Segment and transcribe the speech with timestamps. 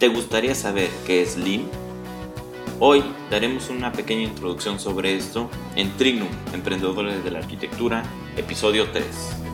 [0.00, 1.68] ¿Te gustaría saber qué es Lean?
[2.78, 8.02] Hoy daremos una pequeña introducción sobre esto en Trignum, Emprendedores de la Arquitectura,
[8.34, 9.49] episodio 3.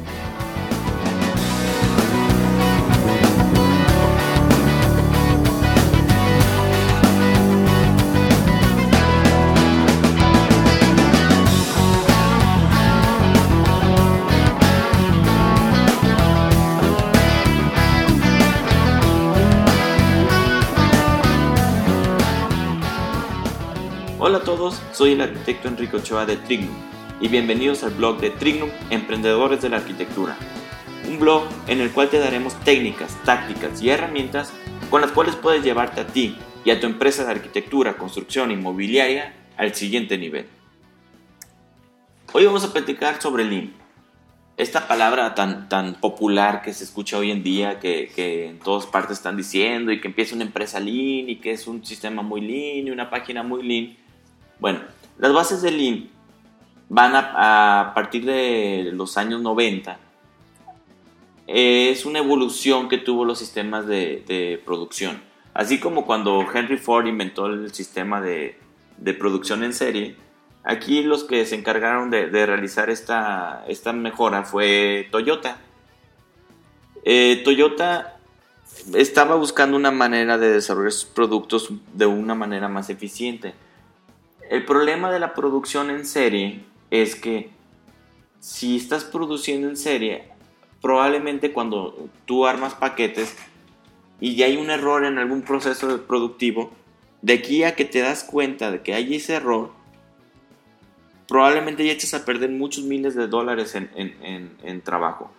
[24.92, 26.74] Soy el arquitecto Enrique Ochoa de Trignum
[27.20, 30.34] y bienvenidos al blog de Trignum Emprendedores de la Arquitectura.
[31.06, 34.54] Un blog en el cual te daremos técnicas, tácticas y herramientas
[34.88, 39.34] con las cuales puedes llevarte a ti y a tu empresa de arquitectura, construcción inmobiliaria
[39.58, 40.46] al siguiente nivel.
[42.32, 43.74] Hoy vamos a platicar sobre Lean.
[44.56, 48.86] Esta palabra tan, tan popular que se escucha hoy en día, que, que en todas
[48.86, 52.40] partes están diciendo y que empieza una empresa Lean y que es un sistema muy
[52.40, 54.05] Lean y una página muy Lean
[54.58, 54.80] bueno,
[55.18, 56.08] las bases de Lean
[56.88, 59.98] van a, partir de los años 90.
[61.46, 65.20] Es una evolución que tuvo los sistemas de, producción.
[65.54, 68.58] Así como cuando Henry Ford inventó el sistema de,
[69.18, 70.16] producción en serie,
[70.64, 75.58] aquí los que se encargaron de, realizar esta, esta, mejora fue Toyota.
[77.04, 78.18] Eh, Toyota
[78.94, 83.54] estaba buscando una manera de desarrollar sus productos de una manera más eficiente
[84.50, 87.50] el problema de la producción en serie es que
[88.40, 90.24] si estás produciendo en serie,
[90.80, 93.34] probablemente cuando tú armas paquetes
[94.20, 96.70] y ya hay un error en algún proceso productivo,
[97.22, 99.72] de aquí a que te das cuenta de que hay ese error,
[101.28, 105.32] probablemente ya echas a perder muchos miles de dólares en, trabajo.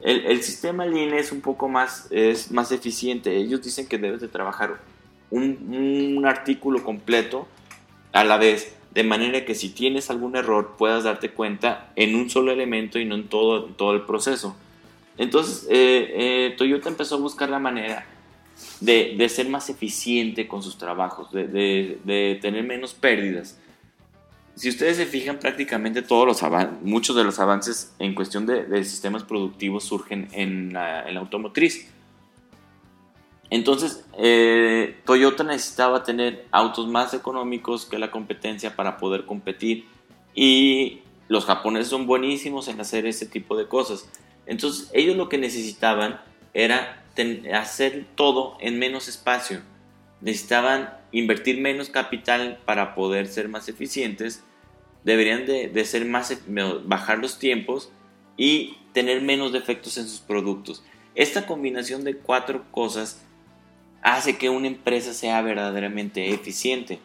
[0.00, 3.36] El, sistema Lean es un poco más, es más eficiente.
[3.36, 4.80] Ellos dicen que debes de trabajar
[5.30, 7.46] un artículo completo
[8.12, 12.30] a la vez, de manera que si tienes algún error puedas darte cuenta en un
[12.30, 14.56] solo elemento y no en todo, todo el proceso.
[15.16, 18.06] Entonces, eh, eh, Toyota empezó a buscar la manera
[18.80, 23.58] de, ser más eficiente con sus trabajos, de, tener menos pérdidas.
[24.54, 26.42] Si ustedes se fijan, prácticamente todos los
[26.82, 31.88] muchos de los avances en cuestión de, sistemas productivos surgen en la automotriz.
[33.50, 39.86] Entonces, eh, Toyota necesitaba tener autos más económicos que la competencia para poder competir
[40.34, 44.08] y los japoneses son buenísimos en hacer ese tipo de cosas.
[44.46, 46.20] Entonces, ellos lo que necesitaban
[46.54, 47.04] era
[47.54, 49.60] hacer todo en menos espacio.
[50.20, 54.42] Necesitaban invertir menos capital para poder ser más eficientes.
[55.04, 56.38] Deberían de, ser más,
[56.84, 57.90] bajar los tiempos
[58.36, 60.84] y tener menos defectos en sus productos.
[61.14, 63.24] Esta combinación de cuatro cosas
[64.02, 67.00] hace que una empresa sea verdaderamente eficiente.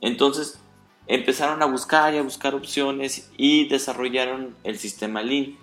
[0.00, 0.60] Entonces
[1.06, 5.56] empezaron a buscar y a buscar opciones y desarrollaron el sistema Lean.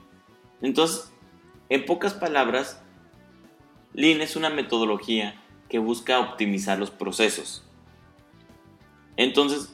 [0.61, 1.11] Entonces,
[1.69, 2.81] en pocas palabras,
[3.93, 5.35] Lean es una metodología
[5.69, 7.63] que busca optimizar los procesos.
[9.17, 9.73] Entonces,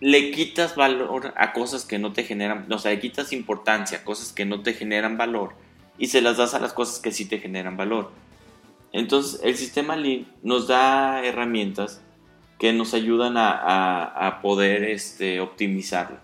[0.00, 4.04] le quitas valor a cosas que no te generan, o sea, le quitas importancia a
[4.04, 5.54] cosas que no te generan valor
[5.98, 8.12] y se las das a las cosas que sí te generan valor.
[8.92, 12.02] Entonces, el sistema Lean nos da herramientas
[12.58, 16.18] que nos ayudan a, poder este, optimizarlo.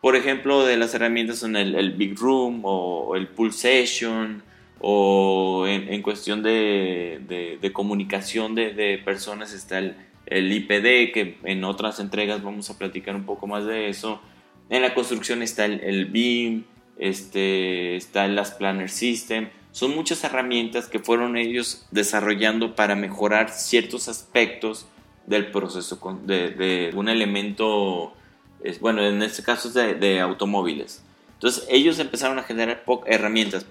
[0.00, 4.42] Por ejemplo, de las herramientas son el, Big Room o, el Pulsation
[4.78, 9.96] o en, cuestión de, comunicación de, personas está el,
[10.52, 14.20] IPD, que en otras entregas vamos a platicar un poco más de eso.
[14.70, 16.64] En la construcción está el, el BIM,
[16.98, 23.50] este, está el Last Planner System son muchas herramientas que fueron ellos desarrollando para mejorar
[23.50, 24.86] ciertos aspectos
[25.26, 28.14] del proceso de, un elemento,
[28.80, 31.04] bueno, en este caso es de, automóviles.
[31.34, 33.66] Entonces ellos empezaron a generar herramientas,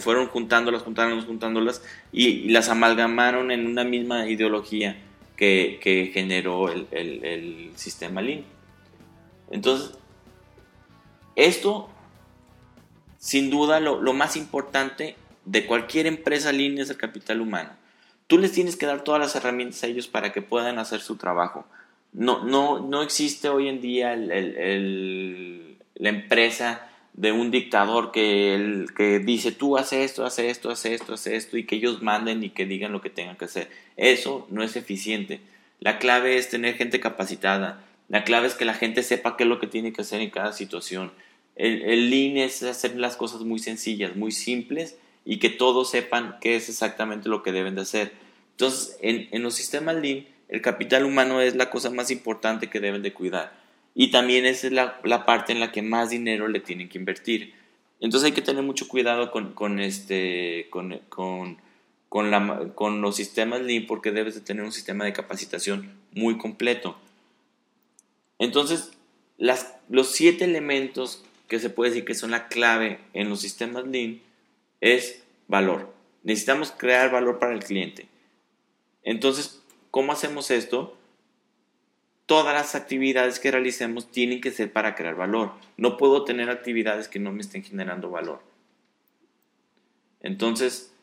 [0.00, 1.82] fueron juntándolas, juntándolas, juntándolas
[2.12, 4.98] y, las amalgamaron en una misma ideología
[5.34, 8.44] que, generó el, el sistema Lean.
[9.50, 9.96] Entonces,
[11.36, 11.88] esto
[13.24, 15.16] sin duda lo, más importante
[15.46, 17.70] de cualquier empresa línea es el capital humano.
[18.26, 21.16] Tú les tienes que dar todas las herramientas a ellos para que puedan hacer su
[21.16, 21.64] trabajo.
[22.12, 29.52] No, no, no existe hoy en día la empresa de un dictador que, que dice
[29.52, 32.66] tú haces esto, hace esto, hace esto, hace esto y que ellos manden y que
[32.66, 33.70] digan lo que tengan que hacer.
[33.96, 35.40] Eso no es eficiente.
[35.80, 37.82] La clave es tener gente capacitada.
[38.10, 40.28] La clave es que la gente sepa qué es lo que tiene que hacer en
[40.28, 41.10] cada situación.
[41.56, 46.36] El, el lean es hacer las cosas muy sencillas, muy simples y que todos sepan
[46.40, 48.12] qué es exactamente lo que deben de hacer.
[48.52, 52.80] Entonces, en, en los sistemas Lean, el capital humano es la cosa más importante que
[52.80, 53.52] deben de cuidar.
[53.94, 56.98] Y también esa es la, la parte en la que más dinero le tienen que
[56.98, 57.54] invertir.
[58.00, 61.58] Entonces hay que tener mucho cuidado con, con este, con, con,
[62.08, 66.36] con, la, con los sistemas Lean porque debes de tener un sistema de capacitación muy
[66.36, 66.98] completo.
[68.38, 68.92] Entonces,
[69.38, 73.86] las, los siete elementos que se puede decir que son la clave en los sistemas
[73.86, 74.20] Lean
[74.80, 75.92] es valor.
[76.22, 78.08] Necesitamos crear valor para el cliente.
[79.02, 80.96] Entonces, ¿cómo hacemos esto?
[82.26, 85.52] Todas las actividades que realicemos tienen que ser para crear valor.
[85.76, 88.40] No puedo tener actividades que no me estén generando valor.
[90.20, 90.94] Entonces,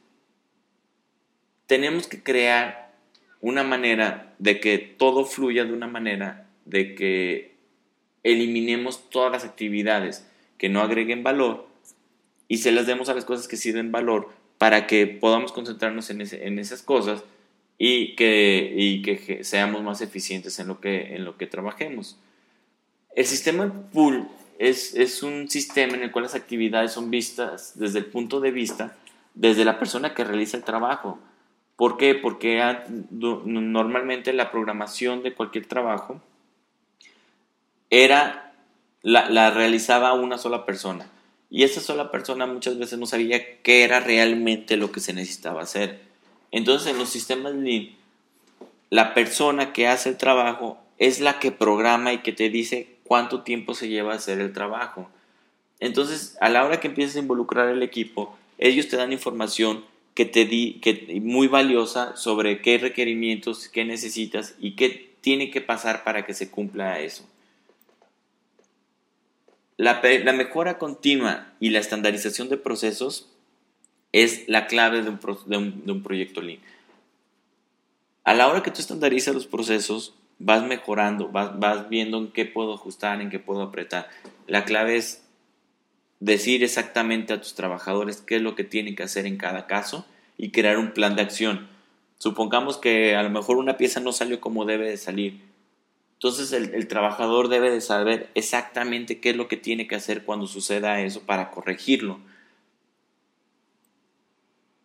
[1.68, 2.92] tenemos que crear
[3.40, 7.56] una manera de que todo fluya de una manera de que
[8.24, 10.28] eliminemos todas las actividades
[10.62, 11.68] que no agreguen valor
[12.48, 14.30] y se las demos a las cosas que sí den valor
[14.60, 17.24] para que podamos concentrarnos en, en esas cosas
[17.80, 22.20] y que, y que seamos más eficientes en lo que, en lo que trabajemos.
[23.16, 24.28] El sistema pool
[24.60, 28.52] es, es un sistema en el cual las actividades son vistas desde el punto de
[28.52, 28.96] vista
[29.34, 31.18] desde la persona que realiza el trabajo.
[31.76, 32.14] ¿Por qué?
[32.14, 32.62] Porque
[33.10, 36.22] normalmente la programación de cualquier trabajo
[37.90, 38.41] era
[39.04, 41.10] la, realizaba una sola persona.
[41.50, 45.62] Y esa sola persona muchas veces no sabía qué era realmente lo que se necesitaba
[45.62, 46.02] hacer.
[46.52, 47.90] Entonces en los sistemas Lean,
[48.90, 53.42] la persona que hace el trabajo es la que programa y que te dice cuánto
[53.42, 55.10] tiempo se lleva a hacer el trabajo.
[55.80, 59.84] Entonces, a la hora que empiezas a involucrar el equipo, ellos te dan información
[60.14, 65.62] que te di, que, muy valiosa sobre qué requerimientos, qué necesitas y qué tiene que
[65.62, 67.26] pasar para que se cumpla eso.
[69.78, 70.02] La,
[70.34, 73.30] mejora continua y la estandarización de procesos
[74.12, 76.60] es la clave de un, de un, proyecto Lean.
[78.24, 82.46] A la hora que tú estandarizas los procesos, vas mejorando, vas, vas viendo en qué
[82.46, 84.10] puedo ajustar, en qué puedo apretar.
[84.48, 85.24] La clave es
[86.20, 90.06] decir exactamente a tus trabajadores qué es lo que tienen que hacer en cada caso
[90.38, 91.68] y crear un plan de acción.
[92.20, 95.42] Supongamos que a lo mejor una pieza no salió como debe de salir.
[96.24, 100.46] Entonces el, trabajador debe de saber exactamente qué es lo que tiene que hacer cuando
[100.46, 102.20] suceda eso para corregirlo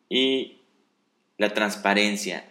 [0.08, 0.56] y
[1.36, 2.48] la transparencia.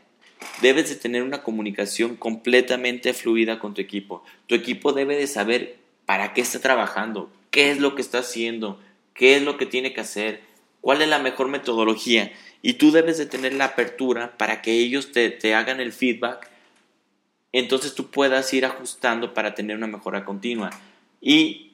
[0.61, 4.23] Debes de tener una comunicación completamente fluida con tu equipo.
[4.45, 8.79] Tu equipo debe de saber para qué está trabajando, qué es lo que está haciendo,
[9.15, 10.41] qué es lo que tiene que hacer,
[10.81, 12.31] cuál es la mejor metodología.
[12.61, 16.51] Y tú debes de tener la apertura para que ellos te, te hagan el feedback.
[17.57, 20.71] Entonces tú puedas ir ajustando para tener una mejora continua.
[21.21, 21.71] Y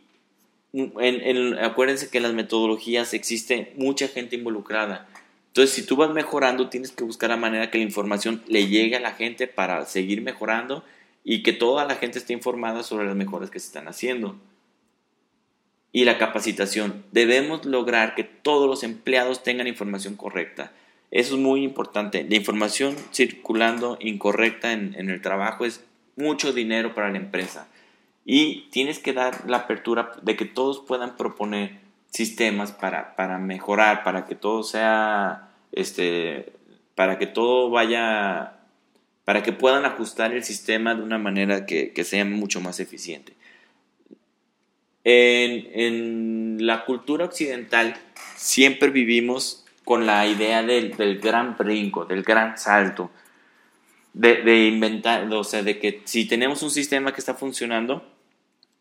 [0.73, 5.07] en, acuérdense que en las metodologías existe mucha gente involucrada.
[5.47, 8.95] Entonces, si tú vas mejorando, tienes que buscar la manera que la información le llegue
[8.95, 10.85] a la gente para seguir mejorando
[11.23, 14.35] y que toda la gente esté informada sobre las mejoras que se están haciendo.
[15.91, 17.03] Y la capacitación.
[17.11, 20.73] Debemos lograr que todos los empleados tengan información correcta.
[21.11, 22.25] Eso es muy importante.
[22.27, 25.83] La información circulando incorrecta en, en el trabajo es
[26.15, 27.67] mucho dinero para la empresa.
[28.25, 31.79] Y tienes que dar la apertura de que todos puedan proponer
[32.11, 36.53] sistemas para, para mejorar, para que todo sea, este,
[36.93, 38.57] para que todo vaya,
[39.25, 43.33] para que puedan ajustar el sistema de una manera que, que sea mucho más eficiente.
[45.03, 47.95] En, en, la cultura occidental
[48.35, 53.11] siempre vivimos con la idea del, del gran brinco, del gran salto,
[54.13, 58.05] de, de, inventar, o sea, de que si tenemos un sistema que está funcionando,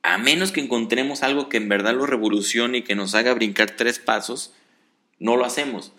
[0.03, 3.73] a menos que encontremos algo que en verdad lo revolucione y que nos haga brincar
[3.73, 4.55] tres pasos,
[5.19, 5.93] no lo hacemos.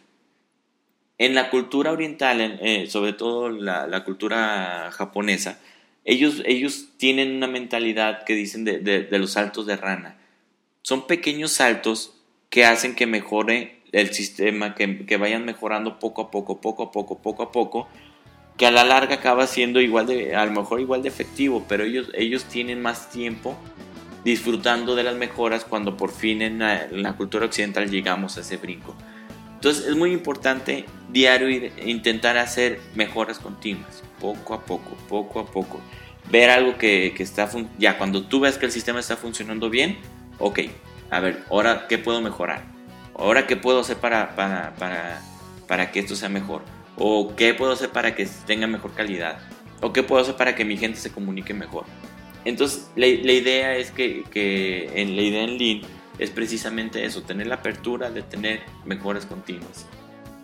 [1.18, 5.60] En la cultura oriental, eh, sobre todo la, cultura japonesa,
[6.04, 10.18] ellos, ellos tienen una mentalidad que dicen de, los saltos de rana.
[10.82, 12.16] Son pequeños saltos
[12.50, 16.92] que hacen que mejore el sistema, que, que, vayan mejorando poco a poco, poco a
[16.92, 17.88] poco, poco a poco,
[18.58, 21.84] que a la larga acaba siendo igual de, a lo mejor igual de efectivo, pero
[21.84, 23.58] ellos, ellos tienen más tiempo
[24.24, 28.96] disfrutando de las mejoras cuando por fin en la, cultura occidental llegamos a ese brinco.
[29.56, 31.50] Entonces es muy importante diario
[31.86, 35.80] intentar hacer mejoras continuas, poco a poco, poco a poco.
[36.30, 39.98] Ver algo que, que está, ya cuando tú ves que el sistema está funcionando bien,
[40.40, 40.60] ok,
[41.10, 42.64] a ver, ahora qué puedo mejorar,
[43.16, 45.22] ahora qué puedo hacer para, para, para,
[45.68, 46.64] para que esto sea mejor,
[46.98, 49.40] o qué puedo hacer para que tenga mejor calidad,
[49.82, 51.86] o qué puedo hacer para que mi gente se comunique mejor.
[52.46, 54.24] Entonces, la, idea es que,
[54.96, 55.82] en la idea en Lean
[56.18, 59.86] es precisamente eso, tener la apertura de tener mejoras continuas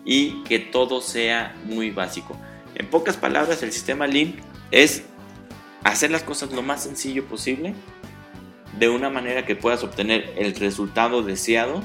[0.04, 2.38] y que todo sea muy básico.
[2.74, 4.34] En pocas palabras, el sistema Lean
[4.70, 5.04] es
[5.84, 7.74] hacer las cosas lo más sencillo posible,
[8.78, 11.82] de una manera que puedas obtener el resultado deseado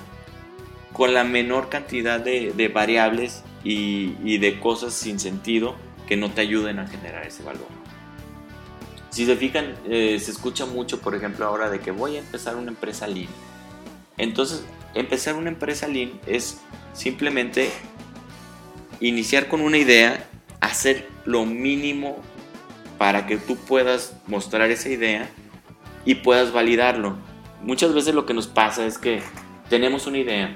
[0.93, 5.75] con la menor cantidad de, variables y, de cosas sin sentido
[6.07, 7.67] que no te ayuden a generar ese valor.
[9.09, 12.55] Si se fijan, eh, se escucha mucho, por ejemplo, ahora de que voy a empezar
[12.55, 13.29] una empresa Lean.
[14.17, 16.59] Entonces, empezar una empresa Lean es
[16.93, 17.69] simplemente
[18.99, 20.27] iniciar con una idea,
[20.61, 22.17] hacer lo mínimo
[22.97, 25.29] para que tú puedas mostrar esa idea
[26.05, 27.17] y puedas validarlo.
[27.61, 29.21] Muchas veces lo que nos pasa es que
[29.69, 30.55] tenemos una idea,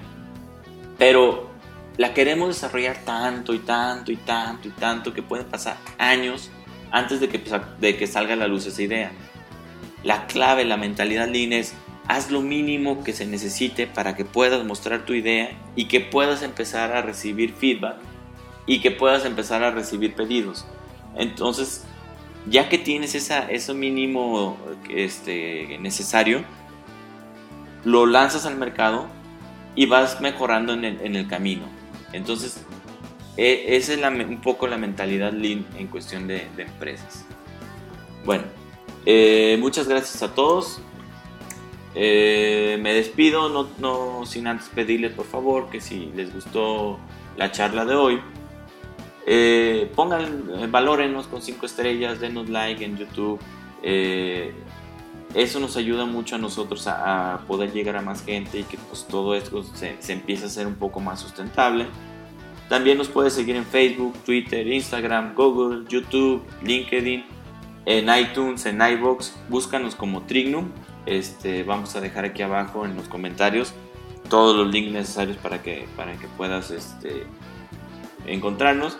[0.97, 1.49] pero
[1.97, 6.51] la queremos desarrollar tanto y tanto y tanto y tanto que pueden pasar años
[6.91, 7.41] antes de que,
[7.79, 9.11] de que salga a la luz esa idea.
[10.03, 11.73] La clave, la mentalidad lean es
[12.07, 16.41] haz lo mínimo que se necesite para que puedas mostrar tu idea y que puedas
[16.41, 17.97] empezar a recibir feedback
[18.65, 20.65] y que puedas empezar a recibir pedidos.
[21.15, 21.83] Entonces,
[22.49, 24.57] ya que tienes esa, eso mínimo
[24.89, 26.43] este, necesario,
[27.83, 29.07] lo lanzas al mercado
[29.77, 31.61] y vas mejorando en el, camino.
[32.11, 32.65] Entonces,
[33.37, 37.25] e, esa es un poco la mentalidad lean en cuestión de, empresas.
[38.25, 38.43] Bueno,
[39.05, 40.81] eh, muchas gracias a todos.
[41.93, 46.99] Eh, me despido, no, no sin antes pedirles por favor que si les gustó
[47.37, 48.19] la charla de hoy,
[49.27, 53.39] eh, pongan, valórenos con 5 estrellas, denos like en YouTube.
[55.37, 59.05] Eso nos ayuda mucho a nosotros a, poder llegar a más gente y que pues,
[59.05, 61.85] todo esto se, se empiece a hacer un poco más sustentable.
[62.69, 67.23] También nos puedes seguir en Facebook, Twitter, Instagram, Google, YouTube, LinkedIn,
[67.85, 69.35] en iTunes, en iBox.
[69.47, 70.69] Búscanos como Trignum.
[71.05, 73.73] Este, vamos a dejar aquí abajo en los comentarios
[74.29, 77.25] todos los links necesarios para que, para que puedas este,
[78.25, 78.97] encontrarnos.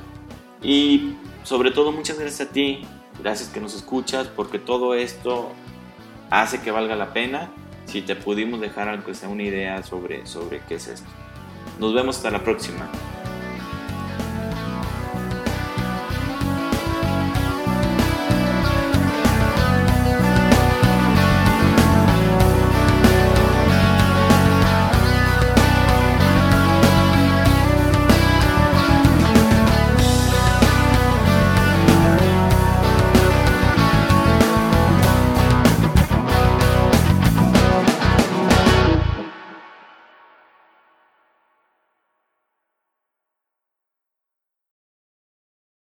[0.62, 2.82] Y sobre todo muchas gracias a ti,
[3.22, 5.51] gracias que nos escuchas, porque todo esto
[6.30, 7.50] hace que valga la pena
[7.86, 11.10] si te pudimos dejar aunque una idea sobre, sobre qué es esto.
[11.80, 12.90] Nos vemos hasta la próxima.